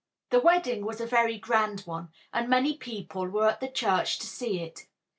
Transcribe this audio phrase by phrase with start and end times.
[0.31, 4.25] The wedding was a very grand one, and many people were at the church to
[4.25, 4.87] see it.